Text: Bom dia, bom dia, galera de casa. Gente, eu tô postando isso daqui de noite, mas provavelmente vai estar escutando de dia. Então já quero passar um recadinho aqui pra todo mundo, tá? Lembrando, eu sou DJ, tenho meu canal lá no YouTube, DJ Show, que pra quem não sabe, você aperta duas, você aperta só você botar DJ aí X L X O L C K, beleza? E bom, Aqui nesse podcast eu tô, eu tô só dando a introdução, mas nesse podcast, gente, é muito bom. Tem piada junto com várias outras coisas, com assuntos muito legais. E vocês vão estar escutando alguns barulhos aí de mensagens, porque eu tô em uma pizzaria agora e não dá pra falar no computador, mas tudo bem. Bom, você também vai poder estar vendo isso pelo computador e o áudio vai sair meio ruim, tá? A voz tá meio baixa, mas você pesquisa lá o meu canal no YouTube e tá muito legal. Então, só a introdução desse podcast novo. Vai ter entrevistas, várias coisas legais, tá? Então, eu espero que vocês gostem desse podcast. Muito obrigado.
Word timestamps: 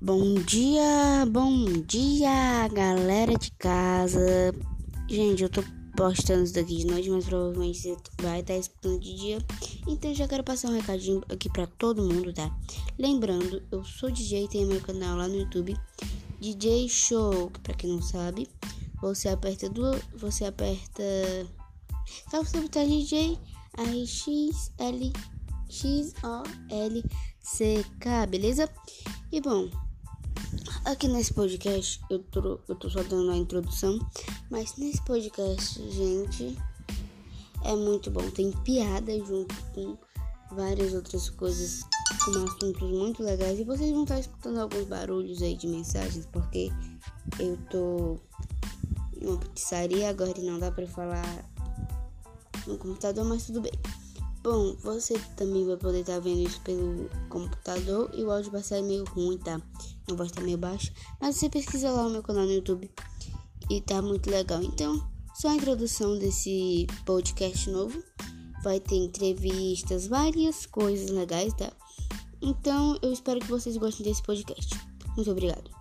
Bom 0.00 0.34
dia, 0.34 1.26
bom 1.28 1.64
dia, 1.64 2.68
galera 2.68 3.36
de 3.36 3.50
casa. 3.50 4.54
Gente, 5.10 5.42
eu 5.42 5.48
tô 5.48 5.60
postando 5.96 6.44
isso 6.44 6.54
daqui 6.54 6.76
de 6.76 6.86
noite, 6.86 7.10
mas 7.10 7.24
provavelmente 7.24 7.96
vai 8.22 8.38
estar 8.38 8.56
escutando 8.56 9.00
de 9.00 9.16
dia. 9.16 9.38
Então 9.88 10.14
já 10.14 10.28
quero 10.28 10.44
passar 10.44 10.68
um 10.68 10.76
recadinho 10.76 11.20
aqui 11.28 11.50
pra 11.50 11.66
todo 11.66 12.04
mundo, 12.04 12.32
tá? 12.32 12.48
Lembrando, 12.96 13.60
eu 13.72 13.82
sou 13.84 14.08
DJ, 14.08 14.46
tenho 14.46 14.68
meu 14.68 14.80
canal 14.80 15.16
lá 15.16 15.26
no 15.26 15.34
YouTube, 15.34 15.76
DJ 16.40 16.88
Show, 16.88 17.50
que 17.50 17.58
pra 17.58 17.74
quem 17.74 17.90
não 17.90 18.00
sabe, 18.00 18.48
você 19.02 19.28
aperta 19.28 19.68
duas, 19.68 20.00
você 20.14 20.44
aperta 20.44 21.02
só 22.30 22.44
você 22.44 22.60
botar 22.60 22.84
DJ 22.84 23.36
aí 23.76 24.06
X 24.06 24.70
L 24.78 25.12
X 25.68 26.14
O 26.22 26.44
L 26.72 27.04
C 27.40 27.84
K, 27.98 28.26
beleza? 28.26 28.70
E 29.32 29.40
bom, 29.40 29.68
Aqui 30.88 31.06
nesse 31.06 31.34
podcast 31.34 32.00
eu 32.08 32.18
tô, 32.18 32.58
eu 32.66 32.74
tô 32.74 32.88
só 32.88 33.02
dando 33.02 33.30
a 33.30 33.36
introdução, 33.36 33.98
mas 34.50 34.74
nesse 34.78 35.02
podcast, 35.02 35.78
gente, 35.90 36.56
é 37.62 37.76
muito 37.76 38.10
bom. 38.10 38.30
Tem 38.30 38.50
piada 38.64 39.12
junto 39.18 39.54
com 39.74 39.98
várias 40.50 40.94
outras 40.94 41.28
coisas, 41.28 41.82
com 42.24 42.30
assuntos 42.42 42.90
muito 42.90 43.22
legais. 43.22 43.60
E 43.60 43.64
vocês 43.64 43.92
vão 43.92 44.04
estar 44.04 44.18
escutando 44.18 44.60
alguns 44.60 44.86
barulhos 44.86 45.42
aí 45.42 45.54
de 45.54 45.68
mensagens, 45.68 46.24
porque 46.24 46.72
eu 47.38 47.58
tô 47.68 48.18
em 49.20 49.26
uma 49.26 49.36
pizzaria 49.36 50.08
agora 50.08 50.40
e 50.40 50.46
não 50.46 50.58
dá 50.58 50.72
pra 50.72 50.86
falar 50.86 51.44
no 52.66 52.78
computador, 52.78 53.26
mas 53.26 53.44
tudo 53.44 53.60
bem. 53.60 53.72
Bom, 54.42 54.76
você 54.82 55.18
também 55.36 55.66
vai 55.66 55.76
poder 55.76 56.00
estar 56.00 56.20
vendo 56.20 56.48
isso 56.48 56.60
pelo 56.60 57.10
computador 57.28 58.10
e 58.14 58.22
o 58.22 58.30
áudio 58.30 58.52
vai 58.52 58.62
sair 58.62 58.82
meio 58.82 59.04
ruim, 59.04 59.36
tá? 59.38 59.60
A 60.10 60.14
voz 60.14 60.30
tá 60.30 60.40
meio 60.40 60.56
baixa, 60.56 60.92
mas 61.20 61.36
você 61.36 61.48
pesquisa 61.48 61.90
lá 61.90 62.06
o 62.06 62.10
meu 62.10 62.22
canal 62.22 62.44
no 62.44 62.52
YouTube 62.52 62.90
e 63.68 63.80
tá 63.80 64.00
muito 64.00 64.30
legal. 64.30 64.62
Então, 64.62 65.06
só 65.34 65.48
a 65.48 65.54
introdução 65.54 66.18
desse 66.18 66.86
podcast 67.04 67.70
novo. 67.70 68.02
Vai 68.62 68.80
ter 68.80 68.96
entrevistas, 68.96 70.08
várias 70.08 70.66
coisas 70.66 71.10
legais, 71.10 71.54
tá? 71.54 71.70
Então, 72.42 72.98
eu 73.02 73.12
espero 73.12 73.40
que 73.40 73.46
vocês 73.46 73.76
gostem 73.76 74.04
desse 74.04 74.22
podcast. 74.22 74.74
Muito 75.16 75.30
obrigado. 75.30 75.77